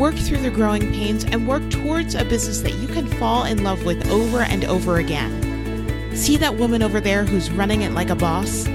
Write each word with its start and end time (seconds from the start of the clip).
work 0.00 0.14
through 0.14 0.38
the 0.38 0.50
growing 0.50 0.90
pains, 0.94 1.24
and 1.24 1.46
work 1.46 1.68
towards 1.68 2.14
a 2.14 2.24
business 2.24 2.62
that 2.62 2.72
you 2.76 2.88
can 2.88 3.06
fall 3.06 3.44
in 3.44 3.62
love 3.62 3.84
with 3.84 4.08
over 4.08 4.40
and 4.40 4.64
over 4.64 4.96
again. 4.96 6.16
See 6.16 6.38
that 6.38 6.56
woman 6.56 6.82
over 6.82 7.02
there 7.02 7.26
who's 7.26 7.50
running 7.50 7.82
it 7.82 7.92
like 7.92 8.08
a 8.08 8.14
boss? 8.14 8.66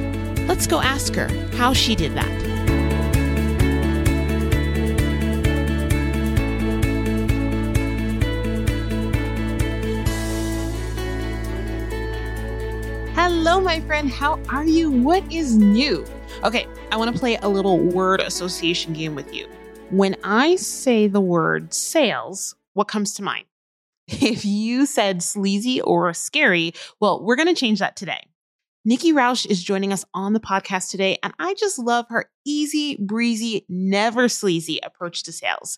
Let's 0.48 0.68
go 0.68 0.82
ask 0.82 1.16
her 1.16 1.28
how 1.56 1.74
she 1.74 1.96
did 1.96 2.14
that. 2.14 2.30
Hello, 13.16 13.60
my 13.60 13.80
friend. 13.80 14.12
How 14.12 14.40
are 14.50 14.66
you? 14.66 14.92
What 14.92 15.24
is 15.34 15.58
new? 15.58 16.06
Okay, 16.44 16.68
I 16.92 16.98
want 16.98 17.12
to 17.12 17.20
play 17.20 17.38
a 17.38 17.50
little 17.50 17.80
word 17.80 18.20
association 18.20 18.94
game 18.94 19.16
with 19.16 19.34
you. 19.34 19.48
When 19.92 20.18
I 20.24 20.56
say 20.56 21.08
the 21.08 21.22
word 21.22 21.72
sales, 21.72 22.56
what 22.74 22.88
comes 22.88 23.14
to 23.14 23.24
mind? 23.24 23.46
If 24.08 24.44
you 24.44 24.88
said 24.88 25.22
sleazy 25.22 25.80
or 25.80 26.12
scary, 26.14 26.74
well, 27.00 27.24
we're 27.24 27.36
going 27.36 27.54
to 27.54 27.60
change 27.60 27.80
that 27.80 27.96
today. 27.96 28.28
Nikki 28.84 29.14
Rausch 29.14 29.46
is 29.46 29.64
joining 29.64 29.94
us 29.94 30.04
on 30.14 30.34
the 30.34 30.40
podcast 30.40 30.90
today, 30.90 31.18
and 31.24 31.34
I 31.40 31.54
just 31.54 31.78
love 31.78 32.06
her 32.10 32.30
easy, 32.46 32.98
breezy, 32.98 33.66
never 33.70 34.28
sleazy 34.28 34.80
approach 34.84 35.24
to 35.24 35.32
sales. 35.32 35.78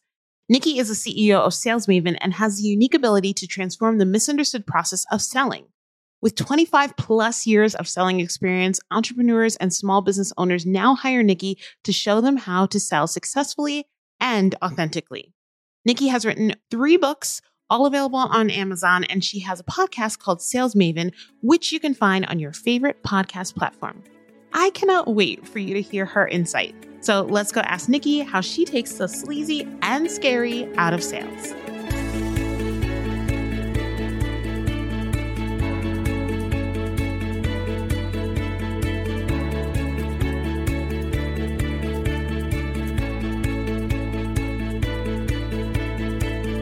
Nikki 0.50 0.80
is 0.80 0.88
the 0.88 0.94
CEO 0.94 1.40
of 1.40 1.54
Sales 1.54 1.88
Maven 1.88 2.18
and 2.22 2.34
has 2.34 2.58
the 2.58 2.64
unique 2.64 2.94
ability 2.94 3.34
to 3.34 3.48
transform 3.48 3.98
the 3.98 4.06
misunderstood 4.06 4.66
process 4.66 5.06
of 5.12 5.22
selling. 5.22 5.66
With 6.22 6.36
25 6.36 6.96
plus 6.96 7.46
years 7.46 7.76
of 7.76 7.88
selling 7.88 8.22
experience, 8.22 8.80
entrepreneurs 8.90 9.58
and 9.58 9.74
small 9.74 10.02
business 10.02 10.34
owners 10.38 10.66
now 10.66 10.96
hire 10.96 11.24
Nikki 11.24 11.60
to 11.84 11.92
show 11.92 12.22
them 12.22 12.38
how 12.38 12.66
to 12.68 12.80
sell 12.80 13.08
successfully 13.08 13.86
and 14.20 14.56
authentically. 14.64 15.34
Nikki 15.86 16.08
has 16.08 16.26
written 16.26 16.56
three 16.70 16.98
books, 16.98 17.42
all 17.70 17.86
available 17.86 18.20
on 18.20 18.50
Amazon, 18.50 19.04
and 19.06 19.24
she 19.24 19.40
has 19.40 19.60
a 19.60 19.64
podcast 19.64 20.20
called 20.20 20.42
Sales 20.42 20.76
Maven, 20.76 21.14
which 21.42 21.72
you 21.72 21.80
can 21.80 21.94
find 21.94 22.26
on 22.26 22.40
your 22.40 22.54
favorite 22.54 23.04
podcast 23.04 23.56
platform. 23.56 24.04
I 24.54 24.70
cannot 24.72 25.14
wait 25.14 25.48
for 25.48 25.60
you 25.60 25.74
to 25.76 25.82
hear 25.82 26.06
her 26.06 26.28
insight. 26.28 26.76
So 27.02 27.24
let's 27.24 27.52
go 27.52 27.62
ask 27.62 27.90
Nikki 27.90 28.20
how 28.20 28.42
she 28.42 28.66
takes 28.66 28.94
the 28.94 29.08
sleazy 29.08 29.68
and 29.82 30.10
scary 30.10 30.74
out 30.76 30.94
of 30.94 31.04
sales. 31.04 31.54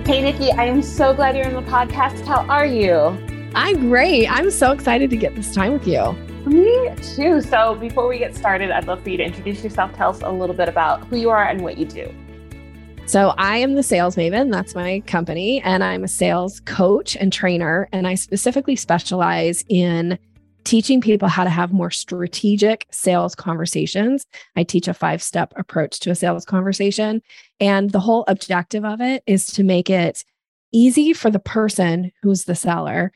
Hey, 0.05 0.21
Nikki, 0.21 0.51
I 0.51 0.65
am 0.65 0.83
so 0.83 1.15
glad 1.15 1.35
you're 1.35 1.47
on 1.47 1.55
the 1.55 1.67
podcast. 1.67 2.23
How 2.27 2.45
are 2.45 2.67
you? 2.67 2.93
I'm 3.55 3.89
great. 3.89 4.27
I'm 4.27 4.51
so 4.51 4.71
excited 4.71 5.09
to 5.09 5.17
get 5.17 5.35
this 5.35 5.51
time 5.51 5.73
with 5.73 5.87
you. 5.87 6.11
Me 6.45 6.93
too. 6.97 7.41
So, 7.41 7.73
before 7.73 8.07
we 8.07 8.19
get 8.19 8.35
started, 8.35 8.69
I'd 8.69 8.85
love 8.85 9.01
for 9.01 9.09
you 9.09 9.17
to 9.17 9.23
introduce 9.23 9.63
yourself. 9.63 9.95
Tell 9.95 10.11
us 10.11 10.21
a 10.21 10.29
little 10.29 10.55
bit 10.55 10.69
about 10.69 11.07
who 11.07 11.17
you 11.17 11.31
are 11.31 11.43
and 11.45 11.61
what 11.61 11.79
you 11.79 11.85
do. 11.85 12.13
So, 13.07 13.33
I 13.39 13.57
am 13.57 13.73
the 13.73 13.81
Sales 13.81 14.15
Maven. 14.15 14.51
That's 14.51 14.75
my 14.75 14.99
company. 15.07 15.59
And 15.63 15.83
I'm 15.83 16.03
a 16.03 16.07
sales 16.07 16.59
coach 16.59 17.17
and 17.17 17.33
trainer. 17.33 17.89
And 17.91 18.07
I 18.07 18.13
specifically 18.13 18.75
specialize 18.75 19.65
in 19.69 20.19
teaching 20.65 20.99
people 20.99 21.27
how 21.27 21.43
to 21.43 21.49
have 21.49 21.71
more 21.71 21.91
strategic 21.91 22.87
sales 22.91 23.35
conversations. 23.35 24.25
I 24.55 24.63
teach 24.63 24.87
a 24.87 24.93
five 24.93 25.23
step 25.23 25.53
approach 25.55 25.99
to 26.01 26.11
a 26.11 26.15
sales 26.15 26.43
conversation. 26.43 27.21
And 27.59 27.91
the 27.91 27.99
whole 27.99 28.25
objective 28.27 28.83
of 28.83 28.99
it 28.99 29.23
is 29.25 29.45
to 29.53 29.63
make 29.63 29.89
it 29.89 30.25
easy 30.73 31.13
for 31.13 31.31
the 31.31 31.39
person 31.39 32.11
who's 32.21 32.43
the 32.45 32.55
seller, 32.55 33.13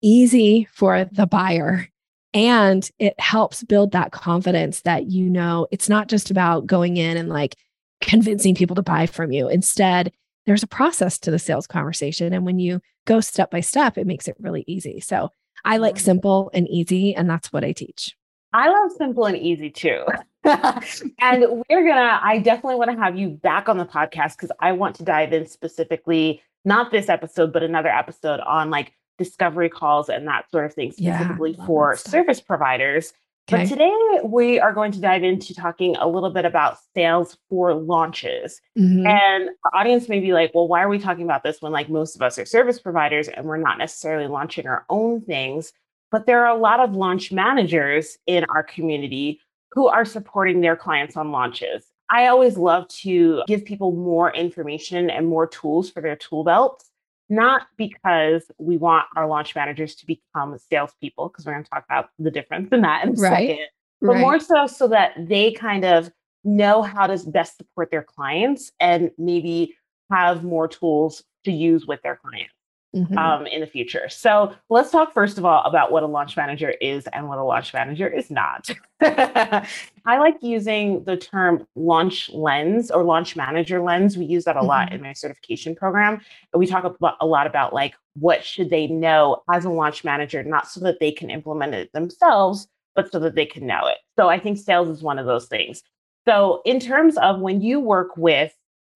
easy 0.00 0.66
for 0.72 1.04
the 1.12 1.26
buyer. 1.26 1.88
And 2.32 2.88
it 2.98 3.18
helps 3.20 3.62
build 3.62 3.92
that 3.92 4.12
confidence 4.12 4.80
that 4.82 5.06
you 5.10 5.28
know 5.28 5.66
it's 5.70 5.88
not 5.88 6.08
just 6.08 6.30
about 6.30 6.66
going 6.66 6.96
in 6.96 7.16
and 7.16 7.28
like 7.28 7.56
convincing 8.00 8.54
people 8.54 8.76
to 8.76 8.82
buy 8.82 9.06
from 9.06 9.32
you. 9.32 9.48
Instead, 9.48 10.12
there's 10.46 10.62
a 10.62 10.68
process 10.68 11.18
to 11.20 11.30
the 11.30 11.38
sales 11.38 11.66
conversation. 11.66 12.32
And 12.32 12.44
when 12.44 12.58
you 12.58 12.80
go 13.06 13.20
step 13.20 13.50
by 13.50 13.60
step, 13.60 13.98
it 13.98 14.06
makes 14.06 14.28
it 14.28 14.36
really 14.38 14.64
easy. 14.66 15.00
So 15.00 15.30
I 15.64 15.78
like 15.78 15.96
mm-hmm. 15.96 16.04
simple 16.04 16.50
and 16.52 16.68
easy, 16.68 17.14
and 17.14 17.28
that's 17.28 17.52
what 17.52 17.64
I 17.64 17.72
teach. 17.72 18.16
I 18.52 18.68
love 18.68 18.92
simple 18.96 19.26
and 19.26 19.36
easy 19.36 19.70
too. 19.70 20.04
and 20.44 21.64
we're 21.68 21.88
gonna, 21.88 22.20
I 22.22 22.38
definitely 22.38 22.76
want 22.76 22.90
to 22.92 22.96
have 22.96 23.18
you 23.18 23.30
back 23.30 23.68
on 23.68 23.78
the 23.78 23.84
podcast 23.84 24.36
because 24.36 24.52
I 24.60 24.72
want 24.72 24.94
to 24.96 25.02
dive 25.02 25.32
in 25.32 25.46
specifically, 25.46 26.42
not 26.64 26.92
this 26.92 27.08
episode, 27.08 27.52
but 27.52 27.62
another 27.62 27.88
episode 27.88 28.40
on 28.40 28.70
like 28.70 28.92
discovery 29.18 29.68
calls 29.68 30.08
and 30.08 30.28
that 30.28 30.50
sort 30.50 30.66
of 30.66 30.74
thing, 30.74 30.92
specifically 30.92 31.56
yeah, 31.58 31.66
for 31.66 31.96
service 31.96 32.40
providers. 32.40 33.12
Okay. 33.52 33.62
But 33.62 33.68
today 33.68 33.92
we 34.24 34.58
are 34.58 34.72
going 34.72 34.90
to 34.92 35.00
dive 35.00 35.22
into 35.22 35.54
talking 35.54 35.96
a 35.96 36.08
little 36.08 36.30
bit 36.30 36.46
about 36.46 36.78
sales 36.94 37.36
for 37.50 37.74
launches. 37.74 38.58
Mm-hmm. 38.78 39.06
And 39.06 39.48
the 39.48 39.70
audience 39.74 40.08
may 40.08 40.20
be 40.20 40.32
like, 40.32 40.52
well, 40.54 40.66
why 40.66 40.82
are 40.82 40.88
we 40.88 40.98
talking 40.98 41.24
about 41.24 41.42
this 41.42 41.60
when 41.60 41.70
like 41.70 41.90
most 41.90 42.16
of 42.16 42.22
us 42.22 42.38
are 42.38 42.46
service 42.46 42.78
providers 42.78 43.28
and 43.28 43.44
we're 43.44 43.58
not 43.58 43.76
necessarily 43.76 44.28
launching 44.28 44.66
our 44.66 44.86
own 44.88 45.20
things? 45.20 45.72
But 46.10 46.24
there 46.24 46.46
are 46.46 46.56
a 46.56 46.58
lot 46.58 46.80
of 46.80 46.94
launch 46.94 47.32
managers 47.32 48.16
in 48.26 48.44
our 48.44 48.62
community 48.62 49.40
who 49.72 49.88
are 49.88 50.06
supporting 50.06 50.62
their 50.62 50.76
clients 50.76 51.16
on 51.16 51.30
launches. 51.30 51.84
I 52.08 52.28
always 52.28 52.56
love 52.56 52.88
to 52.88 53.42
give 53.46 53.64
people 53.64 53.92
more 53.92 54.32
information 54.32 55.10
and 55.10 55.26
more 55.26 55.46
tools 55.46 55.90
for 55.90 56.00
their 56.00 56.16
tool 56.16 56.44
belts 56.44 56.90
not 57.28 57.62
because 57.76 58.50
we 58.58 58.76
want 58.76 59.06
our 59.16 59.26
launch 59.26 59.54
managers 59.54 59.94
to 59.96 60.06
become 60.06 60.56
salespeople, 60.70 61.28
because 61.28 61.46
we're 61.46 61.52
going 61.52 61.64
to 61.64 61.70
talk 61.70 61.84
about 61.88 62.08
the 62.18 62.30
difference 62.30 62.68
in 62.72 62.82
that 62.82 63.04
in 63.04 63.10
a 63.10 63.12
right. 63.12 63.48
second, 63.48 63.66
but 64.00 64.08
right. 64.08 64.20
more 64.20 64.38
so 64.38 64.66
so 64.66 64.88
that 64.88 65.12
they 65.18 65.52
kind 65.52 65.84
of 65.84 66.10
know 66.44 66.82
how 66.82 67.06
to 67.06 67.18
best 67.30 67.56
support 67.56 67.90
their 67.90 68.02
clients 68.02 68.70
and 68.78 69.10
maybe 69.16 69.74
have 70.10 70.44
more 70.44 70.68
tools 70.68 71.24
to 71.44 71.50
use 71.50 71.86
with 71.86 72.00
their 72.02 72.16
clients 72.16 72.54
mm-hmm. 72.94 73.18
um, 73.18 73.46
in 73.46 73.60
the 73.60 73.66
future. 73.66 74.08
So 74.08 74.54
let's 74.70 74.90
talk 74.90 75.12
first 75.12 75.38
of 75.38 75.44
all 75.44 75.62
about 75.64 75.90
what 75.90 76.02
a 76.02 76.06
launch 76.06 76.36
manager 76.36 76.70
is 76.80 77.06
and 77.12 77.28
what 77.28 77.38
a 77.38 77.44
launch 77.44 77.74
manager 77.74 78.08
is 78.08 78.30
not. 78.30 78.68
I 79.00 79.66
like 80.06 80.36
using 80.40 81.04
the 81.04 81.16
term 81.16 81.66
launch 81.74 82.30
lens 82.30 82.90
or 82.90 83.02
launch 83.04 83.36
manager 83.36 83.82
lens. 83.82 84.16
We 84.16 84.24
use 84.24 84.44
that 84.44 84.56
a 84.56 84.60
mm-hmm. 84.60 84.68
lot 84.68 84.92
in 84.92 85.02
my 85.02 85.12
certification 85.12 85.74
program. 85.74 86.20
And 86.52 86.60
we 86.60 86.66
talk 86.66 86.84
about, 86.84 87.16
a 87.20 87.26
lot 87.26 87.46
about 87.46 87.74
like 87.74 87.94
what 88.14 88.44
should 88.44 88.70
they 88.70 88.86
know 88.86 89.42
as 89.52 89.64
a 89.64 89.70
launch 89.70 90.04
manager, 90.04 90.42
not 90.42 90.68
so 90.68 90.80
that 90.80 91.00
they 91.00 91.10
can 91.10 91.30
implement 91.30 91.74
it 91.74 91.92
themselves, 91.92 92.68
but 92.94 93.10
so 93.10 93.18
that 93.18 93.34
they 93.34 93.46
can 93.46 93.66
know 93.66 93.86
it. 93.86 93.98
So 94.16 94.28
I 94.28 94.38
think 94.38 94.58
sales 94.58 94.88
is 94.88 95.02
one 95.02 95.18
of 95.18 95.26
those 95.26 95.46
things. 95.46 95.82
So 96.26 96.62
in 96.64 96.80
terms 96.80 97.18
of 97.18 97.40
when 97.40 97.60
you 97.60 97.80
work 97.80 98.16
with 98.16 98.54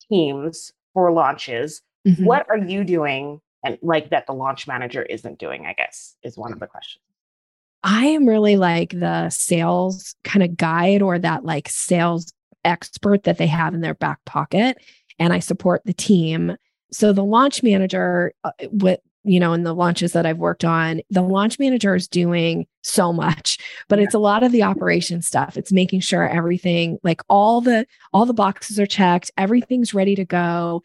teams 0.08 0.72
for 0.94 1.12
launches, 1.12 1.82
mm-hmm. 2.06 2.24
what 2.24 2.46
are 2.48 2.56
you 2.56 2.84
doing 2.84 3.40
and 3.64 3.78
like 3.82 4.10
that 4.10 4.26
the 4.26 4.32
launch 4.32 4.66
manager 4.66 5.02
isn't 5.02 5.38
doing, 5.38 5.66
I 5.66 5.72
guess, 5.72 6.16
is 6.22 6.36
one 6.36 6.52
of 6.52 6.60
the 6.60 6.66
questions. 6.66 7.02
I 7.84 8.06
am 8.06 8.26
really 8.26 8.56
like 8.56 8.90
the 8.90 9.30
sales 9.30 10.14
kind 10.24 10.42
of 10.42 10.56
guide 10.56 11.02
or 11.02 11.18
that 11.18 11.44
like 11.44 11.68
sales 11.68 12.32
expert 12.64 13.24
that 13.24 13.38
they 13.38 13.46
have 13.46 13.74
in 13.74 13.80
their 13.80 13.94
back 13.94 14.24
pocket. 14.24 14.78
And 15.18 15.32
I 15.32 15.38
support 15.38 15.82
the 15.84 15.92
team. 15.92 16.56
So 16.92 17.12
the 17.12 17.24
launch 17.24 17.62
manager, 17.62 18.32
uh, 18.44 18.52
with 18.70 19.00
you 19.24 19.38
know, 19.38 19.52
in 19.52 19.62
the 19.62 19.74
launches 19.74 20.12
that 20.12 20.24
I've 20.24 20.38
worked 20.38 20.64
on, 20.64 21.02
the 21.10 21.22
launch 21.22 21.58
manager 21.58 21.94
is 21.94 22.08
doing 22.08 22.66
so 22.82 23.12
much, 23.12 23.58
but 23.88 23.98
yeah. 23.98 24.06
it's 24.06 24.14
a 24.14 24.18
lot 24.18 24.42
of 24.42 24.52
the 24.52 24.62
operation 24.62 25.20
stuff. 25.22 25.56
It's 25.56 25.72
making 25.72 26.00
sure 26.00 26.26
everything, 26.26 26.98
like 27.02 27.20
all 27.28 27.60
the 27.60 27.86
all 28.12 28.26
the 28.26 28.32
boxes 28.32 28.80
are 28.80 28.86
checked, 28.86 29.30
everything's 29.36 29.92
ready 29.92 30.14
to 30.14 30.24
go. 30.24 30.82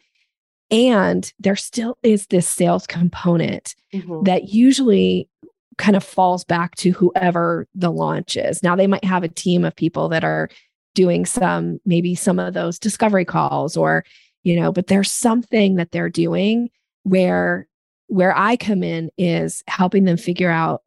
And 0.70 1.32
there 1.38 1.56
still 1.56 1.98
is 2.02 2.26
this 2.26 2.48
sales 2.48 2.86
component 2.86 3.74
mm-hmm. 3.92 4.22
that 4.24 4.48
usually 4.48 5.28
kind 5.76 5.96
of 5.96 6.04
falls 6.04 6.44
back 6.44 6.74
to 6.76 6.90
whoever 6.90 7.66
the 7.74 7.90
launch 7.90 8.36
is. 8.36 8.62
Now, 8.62 8.76
they 8.76 8.86
might 8.86 9.04
have 9.04 9.22
a 9.24 9.28
team 9.28 9.64
of 9.64 9.74
people 9.74 10.08
that 10.10 10.24
are 10.24 10.48
doing 10.94 11.26
some, 11.26 11.80
maybe 11.84 12.14
some 12.14 12.38
of 12.38 12.54
those 12.54 12.78
discovery 12.78 13.24
calls 13.24 13.76
or, 13.76 14.04
you 14.42 14.58
know, 14.58 14.72
but 14.72 14.86
there's 14.86 15.10
something 15.10 15.76
that 15.76 15.90
they're 15.90 16.10
doing 16.10 16.70
where 17.02 17.68
where 18.08 18.36
I 18.36 18.56
come 18.56 18.82
in 18.82 19.10
is 19.16 19.62
helping 19.66 20.04
them 20.04 20.16
figure 20.16 20.50
out 20.50 20.82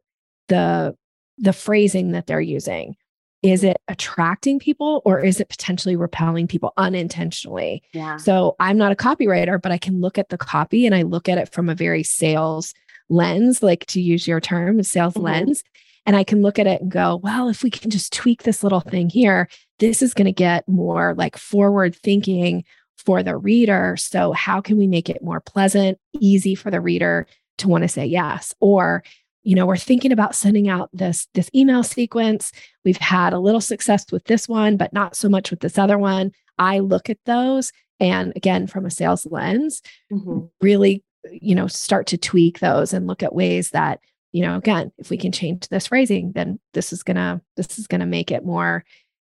the 0.48 0.96
the 1.36 1.52
phrasing 1.52 2.12
that 2.12 2.26
they're 2.26 2.40
using. 2.40 2.96
Is 3.42 3.62
it 3.62 3.80
attracting 3.86 4.58
people 4.58 5.00
or 5.04 5.20
is 5.20 5.38
it 5.40 5.48
potentially 5.48 5.94
repelling 5.96 6.48
people 6.48 6.72
unintentionally? 6.76 7.82
Yeah. 7.92 8.16
So 8.16 8.56
I'm 8.58 8.76
not 8.76 8.92
a 8.92 8.96
copywriter, 8.96 9.60
but 9.62 9.70
I 9.72 9.78
can 9.78 10.00
look 10.00 10.18
at 10.18 10.28
the 10.28 10.38
copy 10.38 10.86
and 10.86 10.94
I 10.94 11.02
look 11.02 11.28
at 11.28 11.38
it 11.38 11.52
from 11.52 11.68
a 11.68 11.74
very 11.74 12.02
sales 12.02 12.74
lens, 13.08 13.62
like 13.62 13.86
to 13.86 14.00
use 14.00 14.26
your 14.26 14.40
term, 14.40 14.80
a 14.80 14.84
sales 14.84 15.14
Mhm. 15.14 15.22
lens. 15.22 15.62
And 16.04 16.16
I 16.16 16.24
can 16.24 16.42
look 16.42 16.58
at 16.58 16.66
it 16.66 16.80
and 16.80 16.90
go, 16.90 17.16
well, 17.16 17.48
if 17.48 17.62
we 17.62 17.70
can 17.70 17.90
just 17.90 18.12
tweak 18.12 18.42
this 18.42 18.62
little 18.62 18.80
thing 18.80 19.10
here, 19.10 19.48
this 19.78 20.02
is 20.02 20.14
going 20.14 20.24
to 20.26 20.32
get 20.32 20.66
more 20.68 21.14
like 21.14 21.36
forward 21.36 21.94
thinking 21.94 22.64
for 22.96 23.22
the 23.22 23.36
reader. 23.36 23.94
So, 23.98 24.32
how 24.32 24.60
can 24.60 24.76
we 24.78 24.86
make 24.88 25.08
it 25.08 25.22
more 25.22 25.40
pleasant, 25.40 25.98
easy 26.18 26.54
for 26.54 26.70
the 26.70 26.80
reader 26.80 27.26
to 27.58 27.68
want 27.68 27.82
to 27.82 27.88
say 27.88 28.06
yes? 28.06 28.54
Or, 28.58 29.02
you 29.42 29.54
know, 29.54 29.66
we're 29.66 29.76
thinking 29.76 30.12
about 30.12 30.34
sending 30.34 30.68
out 30.68 30.90
this 30.92 31.26
this 31.34 31.50
email 31.54 31.82
sequence. 31.82 32.52
We've 32.84 32.96
had 32.98 33.32
a 33.32 33.38
little 33.38 33.60
success 33.60 34.04
with 34.12 34.24
this 34.24 34.48
one, 34.48 34.76
but 34.76 34.92
not 34.92 35.16
so 35.16 35.28
much 35.28 35.50
with 35.50 35.60
this 35.60 35.78
other 35.78 35.98
one. 35.98 36.32
I 36.58 36.80
look 36.80 37.08
at 37.08 37.18
those 37.24 37.72
and 38.00 38.32
again 38.36 38.66
from 38.66 38.84
a 38.86 38.90
sales 38.90 39.26
lens, 39.30 39.82
Mhm. 40.12 40.50
really, 40.60 41.02
you 41.30 41.54
know, 41.54 41.66
start 41.66 42.06
to 42.08 42.18
tweak 42.18 42.58
those 42.58 42.92
and 42.92 43.06
look 43.06 43.22
at 43.22 43.34
ways 43.34 43.70
that, 43.70 44.00
you 44.32 44.42
know, 44.42 44.56
again, 44.56 44.92
if 44.98 45.10
we 45.10 45.16
can 45.16 45.32
change 45.32 45.68
this 45.68 45.86
phrasing, 45.88 46.32
then 46.32 46.58
this 46.74 46.92
is 46.92 47.02
gonna 47.02 47.40
this 47.56 47.78
is 47.78 47.86
gonna 47.86 48.06
make 48.06 48.30
it 48.30 48.44
more 48.44 48.84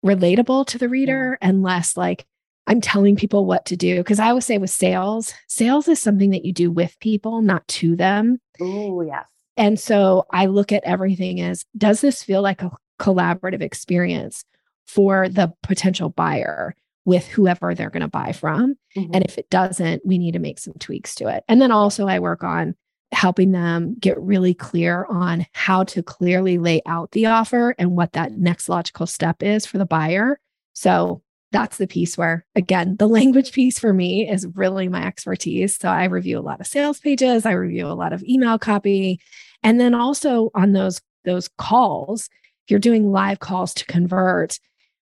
relatable 0.06 0.66
to 0.68 0.78
the 0.78 0.90
reader 0.90 1.38
and 1.42 1.64
less 1.64 1.96
like 1.98 2.26
I'm 2.68 2.80
telling 2.80 3.16
people 3.18 3.46
what 3.46 3.66
to 3.66 3.76
do. 3.76 4.02
Cause 4.06 4.20
I 4.20 4.30
always 4.30 4.46
say 4.46 4.58
with 4.58 4.70
sales, 4.70 5.34
sales 5.50 5.88
is 5.90 6.00
something 6.00 6.30
that 6.30 6.46
you 6.46 6.54
do 6.54 6.72
with 6.72 6.98
people, 7.02 7.42
not 7.42 7.68
to 7.70 7.96
them. 7.98 8.40
Oh, 8.62 9.02
yes. 9.02 9.26
And 9.58 9.80
so 9.80 10.26
I 10.32 10.48
look 10.48 10.72
at 10.72 10.84
everything 10.84 11.42
as 11.42 11.66
does 11.78 12.02
this 12.02 12.24
feel 12.24 12.42
like 12.42 12.62
a 12.62 12.72
collaborative 13.00 13.62
experience 13.62 14.46
for 14.88 15.30
the 15.30 15.54
potential 15.64 16.10
buyer 16.10 16.76
with 17.06 17.28
whoever 17.28 17.74
they're 17.76 17.90
going 17.90 18.02
to 18.02 18.08
buy 18.08 18.32
from? 18.32 18.76
Mhm. 18.96 19.10
And 19.14 19.26
if 19.26 19.38
it 19.38 19.50
doesn't, 19.50 20.06
we 20.06 20.18
need 20.18 20.34
to 20.34 20.40
make 20.40 20.60
some 20.60 20.74
tweaks 20.80 21.16
to 21.16 21.28
it. 21.28 21.44
And 21.48 21.62
then 21.62 21.72
also, 21.72 22.08
I 22.08 22.20
work 22.20 22.44
on 22.44 22.76
helping 23.12 23.52
them 23.52 23.96
get 24.00 24.20
really 24.20 24.54
clear 24.54 25.06
on 25.10 25.46
how 25.54 25.84
to 25.86 26.02
clearly 26.04 26.58
lay 26.58 26.82
out 26.88 27.12
the 27.12 27.28
offer 27.28 27.76
and 27.78 27.92
what 27.92 28.14
that 28.14 28.34
next 28.34 28.70
logical 28.70 29.06
step 29.08 29.44
is 29.44 29.66
for 29.66 29.78
the 29.78 29.86
buyer. 29.86 30.40
So 30.74 31.23
that's 31.54 31.78
the 31.78 31.88
piece 31.88 32.18
where, 32.18 32.46
again, 32.56 32.98
the 32.98 33.08
language 33.08 33.54
piece 33.54 33.80
for 33.80 33.94
me 33.94 34.30
is 34.30 34.46
really 34.56 34.90
my 34.90 35.06
expertise. 35.06 35.78
So 35.78 35.88
I 35.88 36.06
review 36.06 36.38
a 36.38 36.42
lot 36.42 36.60
of 36.60 36.68
sales 36.68 37.00
pages, 37.00 37.46
I 37.46 37.52
review 37.52 37.88
a 37.88 37.94
lot 37.94 38.12
of 38.12 38.24
email 38.24 38.60
copy. 38.60 39.22
And 39.62 39.80
then 39.80 39.94
also 39.94 40.50
on 40.56 40.74
those, 40.74 41.00
those 41.24 41.50
calls, 41.58 42.30
if 42.66 42.72
you're 42.72 42.80
doing 42.80 43.12
live 43.12 43.40
calls 43.40 43.74
to 43.76 43.86
convert, 43.86 44.60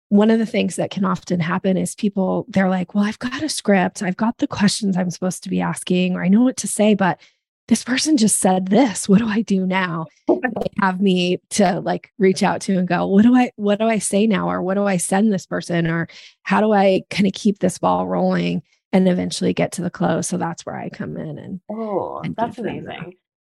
one 0.10 0.32
of 0.32 0.40
the 0.40 0.46
things 0.46 0.78
that 0.78 0.90
can 0.90 1.04
often 1.04 1.42
happen 1.42 1.76
is 1.76 1.94
people 1.94 2.46
they're 2.48 2.70
like 2.70 2.96
well 2.96 3.04
i've 3.04 3.20
got 3.20 3.44
a 3.44 3.50
script 3.50 4.02
i've 4.02 4.16
got 4.16 4.38
the 4.38 4.48
questions 4.48 4.96
i'm 4.96 5.12
supposed 5.12 5.44
to 5.44 5.50
be 5.50 5.60
asking 5.60 6.16
or 6.16 6.24
i 6.24 6.30
know 6.30 6.44
what 6.44 6.56
to 6.56 6.66
say 6.66 6.94
but 6.94 7.20
this 7.68 7.84
person 7.84 8.18
just 8.18 8.38
said 8.38 8.68
this 8.68 9.08
what 9.10 9.20
do 9.20 9.28
i 9.28 9.42
do 9.42 9.66
now 9.66 10.06
they 10.28 10.68
have 10.80 11.02
me 11.02 11.40
to 11.50 11.80
like 11.82 12.12
reach 12.18 12.44
out 12.44 12.62
to 12.62 12.78
and 12.78 12.88
go 12.88 13.06
what 13.08 13.24
do 13.24 13.36
i 13.36 13.52
what 13.56 13.80
do 13.80 13.86
i 13.86 13.98
say 14.00 14.26
now 14.28 14.50
or 14.50 14.62
what 14.62 14.76
do 14.76 14.86
i 14.86 14.98
send 14.98 15.32
this 15.34 15.46
person 15.46 15.88
or 15.88 16.08
how 16.44 16.62
do 16.62 16.72
i 16.74 17.02
kind 17.10 17.28
of 17.28 17.34
keep 17.34 17.60
this 17.60 17.78
ball 17.78 18.08
rolling 18.08 18.62
and 18.94 19.08
eventually 19.10 19.54
get 19.54 19.72
to 19.74 19.82
the 19.82 19.90
close 19.90 20.28
so 20.28 20.38
that's 20.38 20.66
where 20.66 20.76
i 20.78 20.90
come 20.90 21.18
in 21.18 21.38
and 21.38 21.60
Oh, 21.70 22.22
and 22.24 22.36
that's 22.36 22.56
them 22.56 22.66
that. 22.66 22.72
amazing. 23.00 23.14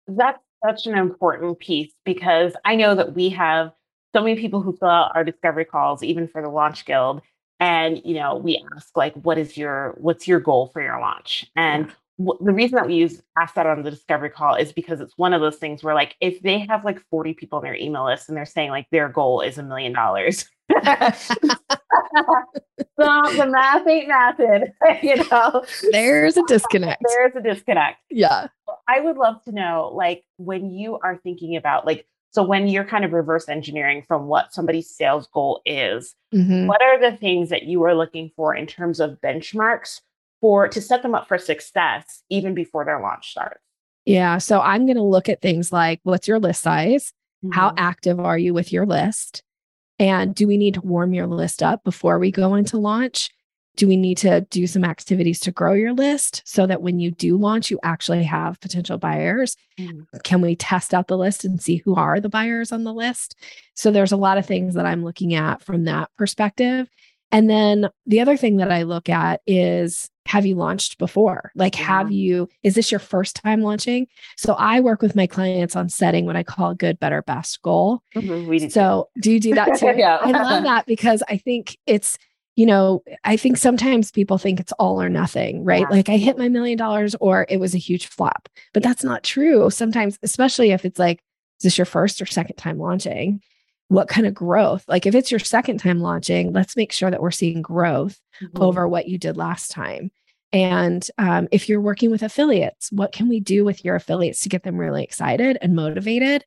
That's 0.07 0.39
such 0.65 0.87
an 0.87 0.97
important 0.97 1.59
piece 1.59 1.91
because 2.05 2.53
I 2.65 2.75
know 2.75 2.93
that 2.95 3.13
we 3.15 3.29
have 3.29 3.71
so 4.13 4.21
many 4.21 4.39
people 4.39 4.61
who 4.61 4.75
fill 4.75 4.89
out 4.89 5.15
our 5.15 5.23
discovery 5.23 5.63
calls, 5.65 6.03
even 6.03 6.27
for 6.27 6.41
the 6.41 6.49
Launch 6.49 6.85
Guild. 6.85 7.21
And 7.59 8.01
you 8.03 8.15
know, 8.15 8.35
we 8.35 8.63
ask 8.75 8.95
like, 8.97 9.13
"What 9.15 9.37
is 9.37 9.55
your 9.55 9.95
what's 9.99 10.27
your 10.27 10.39
goal 10.39 10.67
for 10.73 10.81
your 10.81 10.99
launch?" 10.99 11.45
And 11.55 11.89
wh- 11.89 12.10
the 12.19 12.53
reason 12.53 12.75
that 12.75 12.87
we 12.87 12.95
use 12.95 13.21
ask 13.39 13.55
that 13.55 13.65
on 13.65 13.83
the 13.83 13.89
discovery 13.91 14.29
call 14.29 14.55
is 14.55 14.71
because 14.71 15.01
it's 15.01 15.17
one 15.17 15.33
of 15.33 15.41
those 15.41 15.55
things 15.57 15.83
where 15.83 15.95
like 15.95 16.15
if 16.21 16.41
they 16.41 16.59
have 16.59 16.85
like 16.85 16.99
40 17.09 17.33
people 17.33 17.57
on 17.57 17.63
their 17.63 17.75
email 17.75 18.05
list 18.05 18.27
and 18.29 18.37
they're 18.37 18.45
saying 18.45 18.69
like 18.69 18.87
their 18.91 19.09
goal 19.09 19.41
is 19.41 19.57
a 19.57 19.63
million 19.63 19.93
dollars. 19.93 20.45
So 22.99 23.07
the 23.35 23.47
math 23.47 23.87
ain't 23.87 24.09
mathing 24.09 24.71
you 25.03 25.15
know? 25.31 25.65
There's 25.91 26.37
a 26.37 26.43
disconnect. 26.47 27.01
There's 27.07 27.35
a 27.35 27.41
disconnect. 27.41 27.97
Yeah. 28.11 28.47
I 28.87 28.99
would 29.01 29.17
love 29.17 29.43
to 29.45 29.51
know, 29.51 29.91
like, 29.93 30.23
when 30.37 30.69
you 30.71 30.99
are 31.03 31.17
thinking 31.17 31.55
about, 31.55 31.85
like, 31.85 32.05
so 32.31 32.43
when 32.43 32.67
you're 32.67 32.85
kind 32.85 33.03
of 33.03 33.11
reverse 33.11 33.49
engineering 33.49 34.03
from 34.07 34.27
what 34.27 34.53
somebody's 34.53 34.89
sales 34.95 35.27
goal 35.33 35.61
is, 35.65 36.15
Mhm. 36.33 36.67
what 36.67 36.81
are 36.81 36.99
the 36.99 37.17
things 37.17 37.49
that 37.49 37.63
you 37.63 37.83
are 37.83 37.95
looking 37.95 38.31
for 38.35 38.55
in 38.55 38.67
terms 38.67 38.99
of 38.99 39.19
benchmarks 39.21 40.01
for 40.41 40.67
to 40.67 40.81
set 40.81 41.01
them 41.03 41.15
up 41.15 41.27
for 41.27 41.37
success 41.37 42.23
even 42.29 42.53
before 42.53 42.83
their 42.85 42.99
launch 43.01 43.29
starts? 43.31 43.61
yeah 44.05 44.37
so 44.39 44.59
i'm 44.61 44.85
going 44.87 44.97
to 44.97 45.03
look 45.03 45.29
at 45.29 45.41
things 45.41 45.71
like 45.71 45.99
what's 46.03 46.27
your 46.27 46.39
list 46.39 46.61
size 46.61 47.13
How 47.53 47.69
Mhm. 47.71 47.75
active 47.77 48.19
are 48.19 48.37
you 48.37 48.53
with 48.53 48.71
your 48.71 48.85
list? 48.85 49.41
And 49.97 50.33
do 50.35 50.47
we 50.47 50.57
need 50.57 50.75
to 50.75 50.81
warm 50.81 51.13
your 51.15 51.25
list 51.27 51.61
up 51.63 51.83
before 51.83 52.19
we 52.19 52.29
go 52.31 52.53
into 52.55 52.77
launch? 52.77 53.29
Do 53.77 53.87
we 53.87 53.97
need 53.97 54.17
to 54.19 54.41
do 54.41 54.67
some 54.67 54.83
activities 54.83 55.39
to 55.41 55.51
grow 55.51 55.73
your 55.73 55.93
list 55.93 56.41
so 56.45 56.67
that 56.67 56.81
when 56.83 56.99
you 56.99 57.09
do 57.11 57.37
launch, 57.37 57.71
you 57.71 57.79
actually 57.83 58.23
have 58.23 58.59
potential 58.61 58.97
buyers? 58.99 59.55
Mhm. 59.79 60.05
Can 60.23 60.41
we 60.41 60.55
test 60.55 60.93
out 60.93 61.07
the 61.07 61.17
list 61.17 61.45
and 61.45 61.59
see 61.61 61.77
who 61.77 61.95
are 61.95 62.19
the 62.19 62.29
buyers 62.29 62.71
on 62.71 62.83
the 62.83 62.93
list? 62.93 63.35
So 63.75 63.89
there's 63.91 64.11
a 64.11 64.17
lot 64.17 64.37
of 64.37 64.45
things 64.45 64.73
that 64.75 64.85
I'm 64.85 65.03
looking 65.03 65.33
at 65.33 65.63
from 65.63 65.85
that 65.85 66.09
perspective. 66.17 66.87
And 67.31 67.49
then 67.49 67.89
the 68.05 68.19
other 68.19 68.37
thing 68.37 68.57
that 68.57 68.71
I 68.71 68.83
look 68.83 69.09
at 69.09 69.41
is 69.47 70.09
have 70.27 70.45
you 70.45 70.55
launched 70.55 70.97
before? 70.97 71.51
Like, 71.55 71.75
have 71.75 72.11
you, 72.11 72.47
is 72.63 72.75
this 72.75 72.91
your 72.91 72.99
first 72.99 73.35
time 73.37 73.61
launching? 73.61 74.07
So 74.37 74.53
I 74.53 74.79
work 74.79 75.01
with 75.01 75.15
my 75.15 75.27
clients 75.27 75.75
on 75.75 75.89
setting 75.89 76.25
what 76.25 76.35
I 76.35 76.43
call 76.43 76.71
a 76.71 76.75
good, 76.75 76.99
better, 76.99 77.21
best 77.23 77.61
goal. 77.63 78.03
Mhm, 78.15 78.59
too. 78.59 78.69
So 78.69 79.09
do 79.19 79.31
you 79.31 79.39
do 79.39 79.55
that 79.55 79.75
too? 79.79 79.93
Yeah. 79.95 80.17
I 80.21 80.31
love 80.31 80.63
that 80.63 80.85
because 80.85 81.23
I 81.27 81.37
think 81.37 81.77
it's, 81.87 82.17
you 82.55 82.65
know, 82.65 83.01
I 83.23 83.35
think 83.35 83.57
sometimes 83.57 84.11
people 84.11 84.37
think 84.37 84.59
it's 84.59 84.73
all 84.73 85.01
or 85.01 85.09
nothing, 85.09 85.63
right? 85.65 85.81
Yeah. 85.81 85.97
Like 85.97 86.09
I 86.09 86.17
hit 86.17 86.37
my 86.37 86.49
million 86.49 86.77
dollars 86.77 87.15
or 87.19 87.45
it 87.49 87.57
was 87.57 87.73
a 87.73 87.79
huge 87.79 88.05
flop, 88.07 88.47
but 88.73 88.83
that's 88.83 89.03
not 89.03 89.23
true. 89.23 89.69
Sometimes, 89.69 90.19
especially 90.21 90.71
if 90.71 90.85
it's 90.85 90.99
like, 90.99 91.23
is 91.59 91.63
this 91.63 91.77
your 91.77 91.85
first 91.85 92.21
or 92.21 92.25
second 92.25 92.57
time 92.57 92.77
launching? 92.77 93.41
What 93.91 94.07
kind 94.07 94.25
of 94.25 94.33
growth? 94.33 94.85
Like 94.87 95.05
if 95.05 95.13
it's 95.15 95.31
your 95.31 95.39
second 95.39 95.79
time 95.79 95.99
launching, 95.99 96.53
let's 96.53 96.77
make 96.77 96.93
sure 96.93 97.11
that 97.11 97.21
we're 97.21 97.31
seeing 97.31 97.61
growth 97.61 98.19
Mhm. 98.41 98.61
over 98.61 98.87
what 98.87 99.07
you 99.09 99.17
did 99.17 99.35
last 99.35 99.69
time. 99.69 100.11
And 100.53 101.05
um, 101.17 101.47
if 101.51 101.67
you're 101.67 101.81
working 101.81 102.09
with 102.09 102.23
affiliates, 102.23 102.89
what 102.91 103.11
can 103.11 103.27
we 103.27 103.39
do 103.41 103.65
with 103.65 103.83
your 103.83 103.95
affiliates 103.95 104.41
to 104.41 104.49
get 104.49 104.63
them 104.63 104.77
really 104.77 105.03
excited 105.03 105.57
and 105.61 105.75
motivated? 105.75 106.45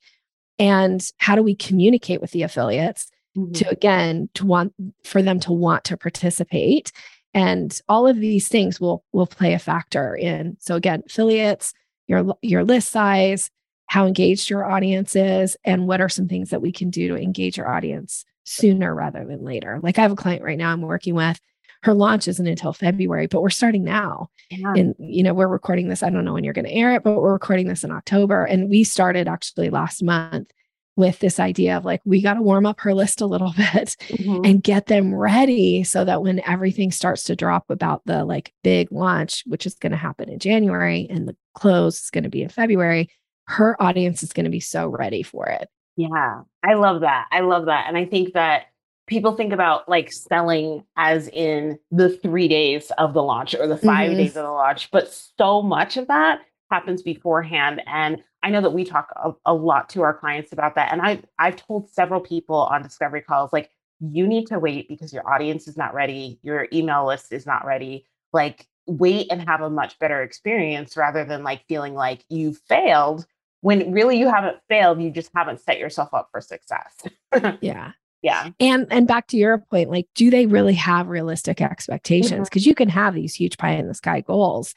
And 0.58 1.06
how 1.18 1.34
do 1.36 1.42
we 1.42 1.54
communicate 1.54 2.20
with 2.22 2.30
the 2.30 2.42
affiliates 2.44 3.10
Mhm. 3.36 3.54
to 3.58 3.68
again 3.68 4.28
to 4.34 4.46
want 4.46 4.72
for 5.04 5.20
them 5.20 5.38
to 5.40 5.52
want 5.52 5.84
to 5.84 5.96
participate? 5.98 6.92
And 7.34 7.78
all 7.88 8.06
of 8.06 8.20
these 8.20 8.48
things 8.48 8.80
will 8.80 9.04
will 9.12 9.26
play 9.26 9.52
a 9.52 9.58
factor 9.58 10.14
in. 10.16 10.56
So 10.60 10.76
again, 10.76 11.02
affiliates, 11.06 11.74
your 12.06 12.36
your 12.40 12.64
list 12.64 12.90
size, 12.90 13.50
how 13.86 14.06
engaged 14.06 14.50
your 14.50 14.64
audience 14.64 15.14
is, 15.16 15.56
and 15.64 15.86
what 15.86 16.00
are 16.00 16.08
some 16.08 16.28
things 16.28 16.50
that 16.50 16.62
we 16.62 16.72
can 16.72 16.90
do 16.90 17.08
to 17.08 17.16
engage 17.16 17.56
your 17.56 17.68
audience 17.68 18.24
sooner 18.44 18.94
rather 18.94 19.24
than 19.24 19.42
later. 19.44 19.80
Like 19.82 19.98
I 19.98 20.02
have 20.02 20.12
a 20.12 20.16
client 20.16 20.42
right 20.42 20.58
now 20.58 20.70
I'm 20.72 20.82
working 20.82 21.14
with. 21.14 21.38
Her 21.82 21.94
launch 21.94 22.28
isn't 22.28 22.46
until 22.46 22.72
February, 22.72 23.26
but 23.26 23.42
we're 23.42 23.50
starting 23.50 23.84
now. 23.84 24.28
Yeah. 24.50 24.72
And 24.74 24.94
you 24.98 25.22
know, 25.22 25.34
we're 25.34 25.48
recording 25.48 25.88
this. 25.88 26.02
I 26.02 26.10
don't 26.10 26.24
know 26.24 26.32
when 26.32 26.44
you're 26.44 26.54
going 26.54 26.64
to 26.64 26.72
air 26.72 26.94
it, 26.94 27.02
but 27.02 27.12
we're 27.20 27.32
recording 27.32 27.68
this 27.68 27.84
in 27.84 27.90
October. 27.90 28.44
And 28.44 28.70
we 28.70 28.84
started 28.84 29.28
actually 29.28 29.68
last 29.70 30.02
month 30.02 30.50
with 30.96 31.18
this 31.18 31.40
idea 31.40 31.76
of 31.76 31.84
like, 31.84 32.00
we 32.04 32.22
got 32.22 32.34
to 32.34 32.42
warm 32.42 32.64
up 32.66 32.80
her 32.80 32.94
list 32.94 33.20
a 33.20 33.26
little 33.26 33.52
bit 33.56 33.96
Mhm. 34.12 34.48
and 34.48 34.62
get 34.62 34.86
them 34.86 35.14
ready 35.14 35.84
so 35.84 36.04
that 36.04 36.22
when 36.22 36.40
everything 36.46 36.90
starts 36.90 37.24
to 37.24 37.36
drop 37.36 37.64
about 37.68 38.02
the 38.06 38.24
like 38.24 38.52
big 38.62 38.90
launch, 38.92 39.42
which 39.46 39.66
is 39.66 39.74
going 39.74 39.92
to 39.92 39.98
happen 39.98 40.28
in 40.30 40.38
January 40.38 41.06
and 41.10 41.26
the 41.28 41.36
close 41.54 42.02
is 42.04 42.10
going 42.10 42.24
to 42.24 42.30
be 42.30 42.42
in 42.42 42.48
February, 42.48 43.10
her 43.46 43.80
audience 43.82 44.22
is 44.22 44.32
going 44.32 44.44
to 44.44 44.50
be 44.50 44.60
so 44.60 44.88
ready 44.88 45.22
for 45.22 45.46
it. 45.46 45.68
Yeah, 45.96 46.40
I 46.62 46.74
love 46.74 47.02
that. 47.02 47.26
I 47.30 47.40
love 47.40 47.66
that. 47.66 47.86
And 47.88 47.96
I 47.96 48.04
think 48.04 48.32
that 48.34 48.66
people 49.06 49.36
think 49.36 49.52
about 49.52 49.88
like 49.88 50.10
selling 50.10 50.82
as 50.96 51.28
in 51.28 51.78
the 51.90 52.08
three 52.08 52.48
days 52.48 52.90
of 52.98 53.12
the 53.12 53.22
launch 53.22 53.54
or 53.54 53.66
the 53.66 53.76
5 53.76 54.10
Mhm. 54.10 54.16
days 54.16 54.36
of 54.36 54.44
the 54.44 54.50
launch, 54.50 54.90
but 54.90 55.12
so 55.12 55.62
much 55.62 55.96
of 55.96 56.06
that 56.08 56.40
happens 56.70 57.02
beforehand. 57.02 57.82
And 57.86 58.22
I 58.42 58.50
know 58.50 58.62
that 58.62 58.72
we 58.72 58.84
talk 58.84 59.12
a, 59.16 59.32
a 59.46 59.54
lot 59.54 59.88
to 59.90 60.02
our 60.02 60.14
clients 60.14 60.52
about 60.52 60.74
that. 60.76 60.90
And 60.90 61.00
I, 61.02 61.22
I've 61.38 61.56
told 61.56 61.90
several 61.90 62.20
people 62.20 62.56
on 62.56 62.82
discovery 62.82 63.20
calls, 63.20 63.52
like, 63.52 63.70
you 64.00 64.26
need 64.26 64.46
to 64.48 64.58
wait 64.58 64.88
because 64.88 65.12
your 65.12 65.28
audience 65.30 65.68
is 65.68 65.76
not 65.76 65.94
ready, 65.94 66.38
your 66.42 66.66
email 66.72 67.06
list 67.06 67.32
is 67.32 67.46
not 67.46 67.64
ready. 67.64 68.06
Like, 68.32 68.66
wait 68.86 69.28
and 69.30 69.46
have 69.48 69.60
a 69.60 69.70
much 69.70 69.98
better 69.98 70.22
experience 70.22 70.96
rather 70.96 71.24
than 71.24 71.42
like 71.42 71.64
feeling 71.68 71.94
like 71.94 72.24
you 72.28 72.54
failed 72.68 73.26
when 73.64 73.92
really 73.92 74.18
you 74.18 74.28
haven't 74.28 74.58
failed 74.68 75.00
you 75.00 75.10
just 75.10 75.30
haven't 75.34 75.58
set 75.58 75.78
yourself 75.78 76.12
up 76.12 76.28
for 76.30 76.40
success 76.40 77.02
yeah 77.62 77.92
yeah 78.22 78.50
and 78.60 78.86
and 78.90 79.08
back 79.08 79.26
to 79.26 79.38
your 79.38 79.58
point 79.58 79.90
like 79.90 80.06
do 80.14 80.30
they 80.30 80.44
really 80.44 80.74
have 80.74 81.08
realistic 81.08 81.62
expectations 81.62 82.48
because 82.48 82.62
mm-hmm. 82.62 82.68
you 82.68 82.74
can 82.74 82.90
have 82.90 83.14
these 83.14 83.34
huge 83.34 83.56
pie 83.56 83.72
in 83.72 83.88
the 83.88 83.94
sky 83.94 84.20
goals 84.20 84.74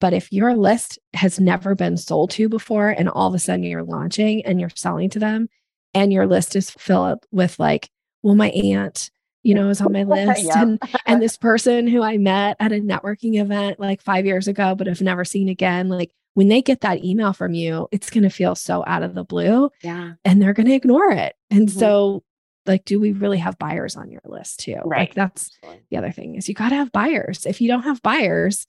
but 0.00 0.12
if 0.12 0.32
your 0.32 0.54
list 0.54 0.98
has 1.14 1.38
never 1.38 1.76
been 1.76 1.96
sold 1.96 2.30
to 2.30 2.48
before 2.48 2.88
and 2.88 3.08
all 3.08 3.28
of 3.28 3.34
a 3.34 3.38
sudden 3.38 3.62
you're 3.62 3.84
launching 3.84 4.44
and 4.44 4.60
you're 4.60 4.70
selling 4.74 5.08
to 5.08 5.20
them 5.20 5.48
and 5.94 6.12
your 6.12 6.26
list 6.26 6.56
is 6.56 6.70
filled 6.70 7.24
with 7.30 7.58
like 7.60 7.88
well 8.22 8.34
my 8.34 8.50
aunt 8.50 9.10
you 9.46 9.54
know, 9.54 9.68
is 9.68 9.82
on 9.82 9.92
my 9.92 10.02
list. 10.04 10.42
yep. 10.42 10.56
And 10.56 10.82
and 11.04 11.20
this 11.20 11.36
person 11.36 11.86
who 11.86 12.02
I 12.02 12.16
met 12.16 12.56
at 12.58 12.72
a 12.72 12.76
networking 12.76 13.38
event 13.38 13.78
like 13.78 14.00
five 14.00 14.24
years 14.24 14.48
ago, 14.48 14.74
but 14.74 14.86
have 14.86 15.02
never 15.02 15.22
seen 15.22 15.50
again. 15.50 15.90
Like 15.90 16.10
when 16.34 16.48
they 16.48 16.62
get 16.62 16.82
that 16.82 17.04
email 17.04 17.32
from 17.32 17.54
you, 17.54 17.88
it's 17.90 18.10
gonna 18.10 18.30
feel 18.30 18.54
so 18.54 18.84
out 18.86 19.02
of 19.02 19.14
the 19.14 19.24
blue. 19.24 19.70
Yeah. 19.82 20.14
And 20.24 20.42
they're 20.42 20.52
gonna 20.52 20.74
ignore 20.74 21.10
it. 21.10 21.34
And 21.50 21.68
mm-hmm. 21.68 21.78
so 21.78 22.22
like, 22.66 22.84
do 22.84 22.98
we 22.98 23.12
really 23.12 23.38
have 23.38 23.58
buyers 23.58 23.96
on 23.96 24.10
your 24.10 24.22
list 24.24 24.60
too? 24.60 24.78
Right. 24.84 25.00
Like 25.00 25.14
that's 25.14 25.50
Absolutely. 25.62 25.86
the 25.90 25.96
other 25.96 26.12
thing 26.12 26.34
is 26.36 26.48
you 26.48 26.54
gotta 26.54 26.74
have 26.76 26.92
buyers. 26.92 27.46
If 27.46 27.60
you 27.60 27.68
don't 27.68 27.82
have 27.82 28.02
buyers, 28.02 28.66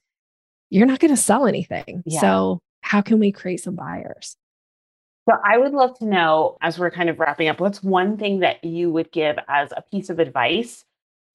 you're 0.69 0.87
not 0.87 0.99
gonna 0.99 1.17
sell 1.17 1.45
anything. 1.45 2.03
Yeah. 2.05 2.21
So 2.21 2.61
how 2.81 3.01
can 3.01 3.19
we 3.19 3.31
create 3.31 3.61
some 3.61 3.75
buyers? 3.75 4.37
So 5.27 5.35
I 5.43 5.57
would 5.57 5.71
love 5.71 5.97
to 5.99 6.05
know, 6.05 6.57
as 6.61 6.77
we're 6.77 6.91
kind 6.91 7.09
of 7.09 7.19
wrapping 7.19 7.47
up, 7.47 7.59
what's 7.59 7.81
one 7.81 8.17
thing 8.17 8.41
that 8.41 8.63
you 8.63 8.91
would 8.91 9.11
give 9.11 9.37
as 9.47 9.71
a 9.71 9.83
piece 9.91 10.11
of 10.11 10.19
advice 10.19 10.85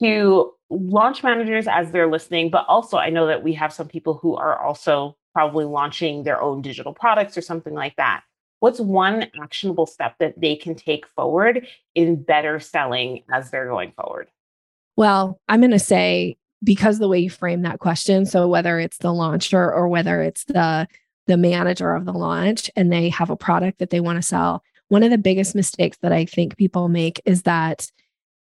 to 0.00 0.52
launch 0.70 1.24
managers 1.24 1.66
as 1.66 1.90
they're 1.90 2.08
listening? 2.08 2.50
But 2.50 2.66
also, 2.68 2.98
I 2.98 3.10
know 3.10 3.26
that 3.26 3.42
we 3.42 3.54
have 3.54 3.72
some 3.72 3.88
people 3.88 4.14
who 4.14 4.36
are 4.36 4.56
also 4.56 5.16
probably 5.32 5.64
launching 5.64 6.22
their 6.22 6.40
own 6.40 6.62
digital 6.62 6.92
products 6.92 7.36
or 7.36 7.40
something 7.42 7.74
like 7.74 7.96
that. 7.96 8.22
What's 8.60 8.80
one 8.80 9.26
actionable 9.40 9.86
step 9.86 10.16
that 10.18 10.38
they 10.40 10.56
can 10.56 10.74
take 10.74 11.06
forward 11.06 11.66
in 11.94 12.22
better 12.22 12.60
selling 12.60 13.22
as 13.32 13.50
they're 13.50 13.68
going 13.68 13.92
forward? 13.92 14.28
Well, 14.96 15.40
I'm 15.48 15.60
going 15.60 15.70
to 15.70 15.78
say 15.78 16.36
because 16.62 16.98
the 16.98 17.08
way 17.08 17.18
you 17.18 17.30
frame 17.30 17.62
that 17.62 17.78
question, 17.78 18.26
so 18.26 18.46
whether 18.48 18.78
it's 18.78 18.98
the 18.98 19.14
launcher 19.14 19.72
or 19.72 19.88
whether 19.88 20.20
it's 20.20 20.44
the 20.44 20.86
the 21.26 21.36
manager 21.36 21.94
of 21.94 22.06
the 22.06 22.12
launch 22.12 22.70
and 22.74 22.92
they 22.92 23.08
have 23.08 23.30
a 23.30 23.36
product 23.36 23.78
that 23.78 23.90
they 23.90 24.00
want 24.00 24.16
to 24.16 24.22
sell, 24.22 24.62
one 24.88 25.02
of 25.02 25.10
the 25.10 25.18
biggest 25.18 25.54
mistakes 25.54 25.96
that 26.02 26.12
I 26.12 26.24
think 26.24 26.56
people 26.56 26.88
make 26.88 27.20
is 27.24 27.42
that 27.42 27.90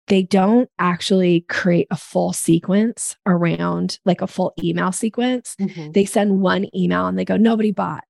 they 0.06 0.22
don't 0.22 0.68
actually 0.78 1.42
create 1.42 1.86
a 1.90 1.96
full 1.96 2.32
sequence 2.32 3.16
around 3.26 3.98
like 4.04 4.20
a 4.20 4.26
full 4.26 4.52
email 4.62 4.92
sequence. 4.92 5.54
Mm-hmm. 5.60 5.92
They 5.92 6.04
send 6.04 6.40
one 6.40 6.66
email 6.74 7.06
and 7.06 7.18
they 7.18 7.24
go, 7.24 7.36
nobody 7.36 7.70
bought. 7.70 8.04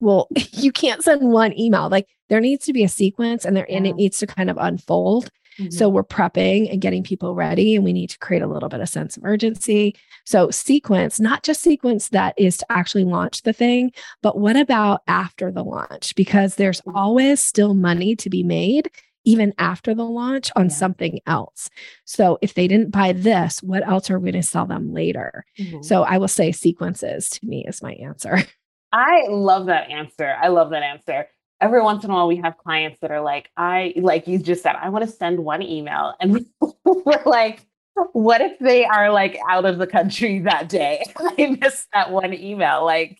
Well, 0.00 0.28
you 0.52 0.72
can't 0.72 1.04
send 1.04 1.30
one 1.30 1.58
email. 1.58 1.88
Like 1.88 2.08
there 2.28 2.40
needs 2.40 2.64
to 2.66 2.72
be 2.72 2.82
a 2.82 2.88
sequence 2.88 3.44
and 3.44 3.56
there 3.56 3.66
yeah. 3.68 3.76
and 3.76 3.86
it 3.86 3.96
needs 3.96 4.18
to 4.18 4.26
kind 4.26 4.50
of 4.50 4.56
unfold. 4.58 5.30
Mm-hmm. 5.58 5.70
So 5.70 5.88
we're 5.88 6.02
prepping 6.02 6.70
and 6.72 6.80
getting 6.80 7.04
people 7.04 7.34
ready, 7.34 7.76
and 7.76 7.84
we 7.84 7.92
need 7.92 8.10
to 8.10 8.18
create 8.18 8.42
a 8.42 8.48
little 8.48 8.68
bit 8.68 8.80
of 8.80 8.88
sense 8.88 9.16
of 9.16 9.24
urgency. 9.24 9.94
So, 10.26 10.50
sequence, 10.50 11.20
not 11.20 11.44
just 11.44 11.60
sequence 11.60 12.08
that 12.08 12.34
is 12.36 12.56
to 12.56 12.66
actually 12.72 13.04
launch 13.04 13.42
the 13.42 13.52
thing, 13.52 13.92
but 14.20 14.36
what 14.36 14.56
about 14.56 15.02
after 15.06 15.52
the 15.52 15.62
launch? 15.62 16.14
Because 16.16 16.56
there's 16.56 16.80
mm-hmm. 16.80 16.96
always 16.96 17.40
still 17.40 17.74
money 17.74 18.16
to 18.16 18.28
be 18.28 18.42
made 18.42 18.90
even 19.24 19.54
after 19.58 19.94
the 19.94 20.04
launch 20.04 20.50
on 20.56 20.66
yeah. 20.66 20.74
something 20.74 21.20
else. 21.26 21.70
So 22.04 22.38
if 22.42 22.54
they 22.54 22.68
didn't 22.68 22.90
buy 22.90 23.12
this, 23.12 23.62
what 23.62 23.86
else 23.86 24.10
are 24.10 24.18
we 24.18 24.30
going 24.32 24.42
to 24.42 24.48
sell 24.48 24.66
them 24.66 24.92
later? 24.92 25.44
Mm-hmm. 25.58 25.82
So 25.82 26.02
I 26.02 26.18
will 26.18 26.28
say 26.28 26.52
sequences 26.52 27.28
to 27.30 27.46
me 27.46 27.64
is 27.66 27.82
my 27.82 27.92
answer. 27.92 28.38
I 28.92 29.26
love 29.28 29.66
that 29.66 29.90
answer. 29.90 30.36
I 30.40 30.48
love 30.48 30.70
that 30.70 30.82
answer 30.82 31.26
every 31.64 31.80
once 31.80 32.04
in 32.04 32.10
a 32.10 32.14
while 32.14 32.28
we 32.28 32.36
have 32.36 32.58
clients 32.58 33.00
that 33.00 33.10
are 33.10 33.22
like, 33.22 33.50
I 33.56 33.94
like 33.96 34.28
you 34.28 34.38
just 34.38 34.62
said, 34.62 34.76
I 34.80 34.90
want 34.90 35.04
to 35.04 35.10
send 35.10 35.38
one 35.38 35.62
email. 35.62 36.14
And 36.20 36.44
we're 36.84 37.22
like, 37.24 37.66
what 38.12 38.40
if 38.40 38.58
they 38.58 38.84
are 38.84 39.10
like 39.10 39.38
out 39.48 39.64
of 39.64 39.78
the 39.78 39.86
country 39.86 40.40
that 40.40 40.68
day? 40.68 41.04
I 41.16 41.56
missed 41.60 41.88
that 41.92 42.10
one 42.10 42.34
email. 42.34 42.84
Like 42.84 43.18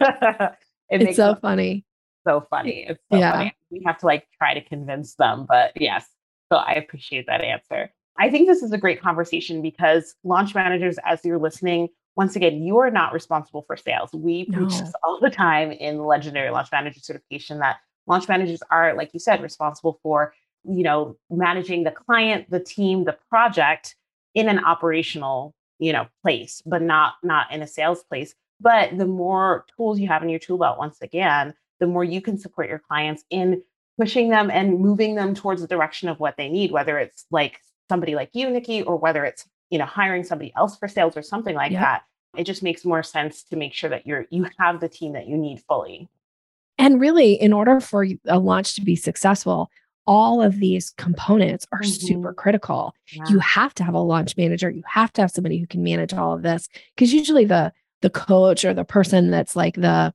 it 0.00 0.56
it's 0.90 1.16
so 1.16 1.36
funny. 1.36 1.84
So 2.26 2.46
funny. 2.50 2.86
It's 2.88 3.00
so 3.10 3.18
yeah. 3.18 3.32
funny. 3.32 3.56
We 3.74 3.82
have 3.86 3.98
to 3.98 4.06
like 4.06 4.26
try 4.38 4.54
to 4.54 4.60
convince 4.60 5.14
them. 5.14 5.46
But 5.48 5.72
yes. 5.76 6.06
So 6.52 6.58
I 6.58 6.72
appreciate 6.72 7.26
that 7.26 7.40
answer. 7.40 7.90
I 8.18 8.30
think 8.30 8.46
this 8.46 8.62
is 8.62 8.72
a 8.72 8.78
great 8.78 9.00
conversation 9.00 9.60
because 9.60 10.14
launch 10.22 10.54
managers, 10.54 10.98
as 11.04 11.24
you're 11.24 11.38
listening, 11.38 11.88
once 12.16 12.36
again, 12.36 12.62
you 12.62 12.78
are 12.78 12.90
not 12.90 13.12
responsible 13.12 13.62
for 13.66 13.76
sales. 13.76 14.10
We 14.12 14.44
preach 14.44 14.78
this 14.78 14.92
all 15.02 15.18
the 15.20 15.30
time 15.30 15.72
in 15.72 15.96
the 15.96 16.04
legendary 16.04 16.50
launch 16.50 16.68
manager 16.70 17.00
certification 17.00 17.58
that 17.58 17.78
launch 18.06 18.28
managers 18.28 18.62
are, 18.70 18.94
like 18.94 19.12
you 19.14 19.20
said, 19.20 19.42
responsible 19.42 19.98
for, 20.02 20.32
you 20.64 20.84
know, 20.84 21.16
managing 21.28 21.82
the 21.82 21.90
client, 21.90 22.48
the 22.50 22.60
team, 22.60 23.04
the 23.04 23.18
project 23.28 23.96
in 24.34 24.48
an 24.48 24.64
operational, 24.64 25.54
you 25.80 25.92
know, 25.92 26.06
place, 26.22 26.62
but 26.64 26.82
not 26.82 27.14
not 27.24 27.52
in 27.52 27.62
a 27.62 27.66
sales 27.66 28.04
place. 28.04 28.34
But 28.60 28.96
the 28.96 29.06
more 29.06 29.66
tools 29.76 29.98
you 29.98 30.06
have 30.06 30.22
in 30.22 30.28
your 30.28 30.38
tool 30.38 30.58
belt, 30.58 30.78
once 30.78 30.98
again, 31.02 31.54
the 31.84 31.92
more 31.92 32.04
you 32.04 32.20
can 32.20 32.38
support 32.38 32.68
your 32.68 32.78
clients 32.78 33.24
in 33.30 33.62
pushing 33.98 34.30
them 34.30 34.50
and 34.50 34.80
moving 34.80 35.14
them 35.14 35.34
towards 35.34 35.60
the 35.60 35.68
direction 35.68 36.08
of 36.08 36.18
what 36.18 36.36
they 36.36 36.48
need, 36.48 36.72
whether 36.72 36.98
it's 36.98 37.26
like 37.30 37.60
somebody 37.88 38.14
like 38.14 38.30
you, 38.32 38.50
Nikki, 38.50 38.82
or 38.82 38.96
whether 38.96 39.24
it's 39.24 39.46
you 39.70 39.78
know 39.78 39.84
hiring 39.84 40.24
somebody 40.24 40.52
else 40.56 40.76
for 40.76 40.88
sales 40.88 41.16
or 41.16 41.22
something 41.22 41.54
like 41.54 41.72
that 41.72 42.02
it 42.36 42.44
just 42.44 42.62
makes 42.62 42.84
more 42.84 43.02
sense 43.02 43.44
to 43.44 43.56
make 43.56 43.72
sure 43.72 43.90
that 43.90 44.06
you're 44.06 44.26
you 44.30 44.46
have 44.58 44.80
the 44.80 44.88
team 44.88 45.12
that 45.12 45.26
you 45.26 45.36
need 45.36 45.60
fully 45.68 46.08
and 46.78 47.00
really 47.00 47.32
in 47.34 47.52
order 47.52 47.80
for 47.80 48.06
a 48.26 48.38
launch 48.38 48.74
to 48.74 48.82
be 48.82 48.96
successful 48.96 49.70
all 50.06 50.42
of 50.42 50.60
these 50.60 50.90
components 50.90 51.66
are 51.72 51.80
mm-hmm. 51.80 52.06
super 52.06 52.32
critical 52.32 52.94
yeah. 53.12 53.24
you 53.28 53.38
have 53.38 53.74
to 53.74 53.82
have 53.82 53.94
a 53.94 53.98
launch 53.98 54.36
manager 54.36 54.70
you 54.70 54.82
have 54.86 55.12
to 55.12 55.22
have 55.22 55.30
somebody 55.30 55.58
who 55.58 55.66
can 55.66 55.82
manage 55.82 56.12
all 56.12 56.34
of 56.34 56.42
this 56.42 56.68
because 56.94 57.12
usually 57.12 57.44
the 57.44 57.72
the 58.02 58.10
coach 58.10 58.64
or 58.64 58.74
the 58.74 58.84
person 58.84 59.30
that's 59.30 59.56
like 59.56 59.76
the 59.76 60.12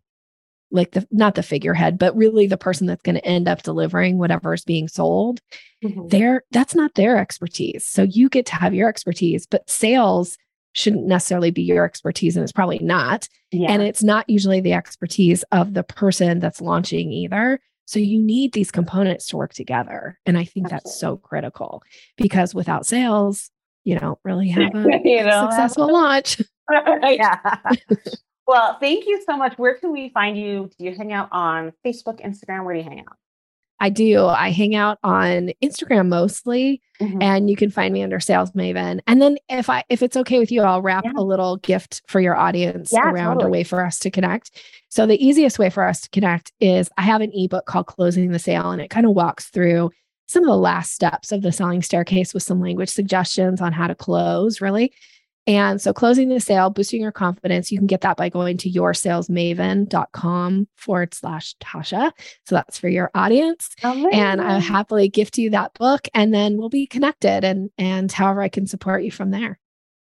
like 0.71 0.91
the 0.91 1.07
not 1.11 1.35
the 1.35 1.43
figurehead 1.43 1.97
but 1.97 2.15
really 2.15 2.47
the 2.47 2.57
person 2.57 2.87
that's 2.87 3.01
going 3.01 3.15
to 3.15 3.25
end 3.25 3.47
up 3.47 3.63
delivering 3.63 4.17
whatever 4.17 4.53
is 4.53 4.63
being 4.63 4.87
sold 4.87 5.39
mm-hmm. 5.83 6.07
there 6.07 6.43
that's 6.51 6.75
not 6.75 6.93
their 6.95 7.17
expertise 7.17 7.85
so 7.85 8.03
you 8.03 8.29
get 8.29 8.45
to 8.45 8.55
have 8.55 8.73
your 8.73 8.89
expertise 8.89 9.45
but 9.45 9.67
sales 9.69 10.37
shouldn't 10.73 11.07
necessarily 11.07 11.51
be 11.51 11.63
your 11.63 11.85
expertise 11.85 12.35
and 12.35 12.43
it's 12.43 12.51
probably 12.51 12.79
not 12.79 13.27
yeah. 13.51 13.71
and 13.71 13.81
it's 13.81 14.03
not 14.03 14.29
usually 14.29 14.61
the 14.61 14.73
expertise 14.73 15.43
of 15.51 15.73
the 15.73 15.83
person 15.83 16.39
that's 16.39 16.61
launching 16.61 17.11
either 17.11 17.59
so 17.85 17.97
you 17.97 18.21
need 18.21 18.53
these 18.53 18.69
components 18.69 19.27
to 19.27 19.37
work 19.37 19.53
together 19.53 20.19
and 20.25 20.37
i 20.37 20.43
think 20.43 20.65
Absolutely. 20.65 20.75
that's 20.75 20.99
so 20.99 21.17
critical 21.17 21.83
because 22.17 22.53
without 22.53 22.85
sales 22.85 23.49
you 23.83 23.97
don't 23.97 24.19
really 24.23 24.49
have 24.49 24.75
a 24.75 25.01
you 25.03 25.23
know, 25.23 25.47
successful 25.49 25.91
launch 25.91 26.41
yeah 27.03 27.39
well, 28.49 28.77
thank 28.79 29.05
you 29.05 29.21
so 29.27 29.37
much. 29.37 29.59
Where 29.59 29.75
can 29.75 29.91
we 29.91 30.09
find 30.09 30.35
you? 30.35 30.71
Do 30.79 30.85
you 30.85 30.95
hang 30.95 31.13
out 31.13 31.29
on 31.31 31.71
Facebook, 31.85 32.19
Instagram? 32.25 32.65
Where 32.65 32.73
do 32.73 32.79
you 32.79 32.83
hang 32.83 33.01
out? 33.01 33.15
I 33.79 33.89
do. 33.89 34.25
I 34.25 34.49
hang 34.49 34.73
out 34.73 34.97
on 35.03 35.51
Instagram 35.63 36.07
mostly, 36.07 36.81
mm-hmm. 36.99 37.21
and 37.21 37.47
you 37.47 37.55
can 37.55 37.69
find 37.69 37.93
me 37.93 38.01
under 38.01 38.19
Sales 38.19 38.49
Maven. 38.53 39.01
And 39.05 39.21
then 39.21 39.37
if 39.49 39.69
I 39.69 39.83
if 39.87 40.01
it's 40.01 40.17
okay 40.17 40.39
with 40.39 40.51
you, 40.51 40.63
I'll 40.63 40.81
wrap 40.81 41.05
yeah. 41.05 41.11
a 41.15 41.21
little 41.21 41.57
gift 41.57 42.01
for 42.07 42.19
your 42.19 42.35
audience 42.35 42.91
yeah, 42.91 43.11
around 43.11 43.35
totally. 43.35 43.49
a 43.49 43.51
way 43.51 43.63
for 43.63 43.85
us 43.85 43.99
to 43.99 44.09
connect. 44.09 44.59
So 44.89 45.05
the 45.05 45.23
easiest 45.23 45.59
way 45.59 45.69
for 45.69 45.83
us 45.83 46.01
to 46.01 46.09
connect 46.09 46.51
is 46.59 46.89
I 46.97 47.03
have 47.03 47.21
an 47.21 47.31
ebook 47.35 47.67
called 47.67 47.85
Closing 47.85 48.31
the 48.31 48.39
Sale, 48.39 48.71
and 48.71 48.81
it 48.81 48.89
kind 48.89 49.05
of 49.05 49.13
walks 49.13 49.45
through 49.45 49.91
some 50.27 50.41
of 50.41 50.49
the 50.49 50.57
last 50.57 50.91
steps 50.91 51.31
of 51.31 51.43
the 51.43 51.51
selling 51.51 51.83
staircase 51.83 52.33
with 52.33 52.41
some 52.41 52.59
language 52.59 52.89
suggestions 52.89 53.61
on 53.61 53.73
how 53.73 53.85
to 53.85 53.95
close, 53.95 54.59
really. 54.59 54.91
And 55.49 55.81
so 55.81 55.93
closing 55.93 56.29
the 56.29 56.39
sale, 56.39 56.69
boosting 56.69 57.01
your 57.01 57.11
confidence, 57.11 57.71
you 57.71 57.79
can 57.79 57.87
get 57.87 58.01
that 58.01 58.17
by 58.17 58.29
going 58.29 58.57
to 58.57 58.69
yoursalesmaven.com 58.69 60.67
forward 60.75 61.13
slash 61.15 61.55
Tasha. 61.57 62.11
So 62.45 62.53
that's 62.53 62.77
for 62.77 62.87
your 62.87 63.09
audience. 63.15 63.71
Amazing. 63.81 64.13
And 64.13 64.41
I'll 64.41 64.59
happily 64.59 65.09
gift 65.09 65.39
you 65.39 65.49
that 65.49 65.73
book 65.73 66.07
and 66.13 66.31
then 66.31 66.57
we'll 66.57 66.69
be 66.69 66.85
connected 66.85 67.43
and 67.43 67.71
and 67.79 68.11
however 68.11 68.43
I 68.43 68.49
can 68.49 68.67
support 68.67 69.01
you 69.01 69.09
from 69.09 69.31
there. 69.31 69.59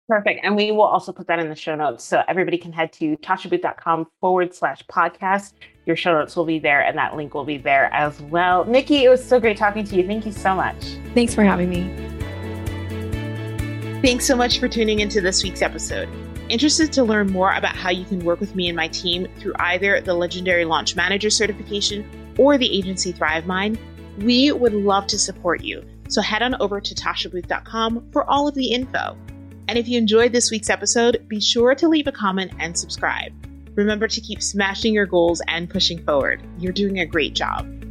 Perfect. 0.07 0.41
And 0.43 0.55
we 0.55 0.71
will 0.71 0.83
also 0.83 1.12
put 1.12 1.27
that 1.29 1.39
in 1.39 1.49
the 1.49 1.57
show 1.57 1.77
notes. 1.77 2.05
So 2.05 2.23
everybody 2.29 2.59
can 2.59 2.71
head 2.71 2.93
to 2.95 3.17
tashabooth.com 3.17 4.09
forward 4.21 4.55
slash 4.55 4.83
podcast. 4.93 5.55
Your 5.87 5.97
show 5.97 6.12
notes 6.12 6.37
will 6.37 6.45
be 6.45 6.59
there 6.59 6.83
and 6.83 6.99
that 6.99 7.17
link 7.17 7.33
will 7.33 7.47
be 7.47 7.57
there 7.57 7.91
as 7.95 8.21
well. 8.21 8.67
Nikki, 8.67 9.05
it 9.05 9.09
was 9.09 9.27
so 9.27 9.41
great 9.41 9.57
talking 9.57 9.85
to 9.85 9.97
you. 9.97 10.07
Thank 10.07 10.27
you 10.27 10.33
so 10.33 10.55
much. 10.55 10.77
Thanks 11.15 11.35
for 11.35 11.43
having 11.43 11.71
me. 11.71 12.12
Thanks 14.02 14.26
so 14.26 14.35
much 14.35 14.59
for 14.59 14.66
tuning 14.66 14.99
into 14.99 15.21
this 15.21 15.44
week's 15.44 15.62
episode. 15.62 16.09
Interested 16.49 16.92
to 16.94 17.04
learn 17.04 17.30
more 17.30 17.52
about 17.52 17.76
how 17.76 17.90
you 17.90 18.04
can 18.04 18.18
work 18.25 18.40
with 18.40 18.56
me 18.56 18.66
and 18.66 18.75
my 18.75 18.88
team 18.88 19.28
through 19.38 19.52
either 19.61 20.00
the 20.00 20.12
Legendary 20.12 20.64
Launch 20.64 20.97
Manager 20.97 21.30
certification 21.30 22.35
or 22.37 22.59
the 22.59 22.76
agency 22.76 23.12
ThriveMind? 23.12 23.78
We 24.18 24.50
would 24.50 24.75
love 24.75 25.06
to 25.06 25.21
support 25.21 25.62
you. 25.62 25.85
So 26.09 26.21
head 26.21 26.42
on 26.42 26.56
over 26.61 26.80
to 26.80 26.94
tashabooth.com 26.97 28.11
for 28.11 28.28
all 28.28 28.49
of 28.49 28.56
the 28.56 28.73
info. 28.73 29.16
And 29.68 29.78
if 29.78 29.87
you 29.87 29.99
enjoyed 29.99 30.32
this 30.32 30.50
week's 30.50 30.68
episode, 30.68 31.25
be 31.28 31.40
sure 31.40 31.76
to 31.76 31.87
leave 31.87 32.09
a 32.09 32.12
comment 32.12 32.54
and 32.59 32.76
subscribe. 32.76 33.32
Remember 33.76 34.09
to 34.09 34.21
keep 34.21 34.42
smashing 34.42 34.94
your 34.94 35.06
goals 35.06 35.40
and 35.47 35.71
pushing 35.71 36.04
forward. 36.04 36.42
You're 36.59 36.73
doing 36.73 36.99
a 36.99 37.06
great 37.06 37.35
job. 37.35 37.82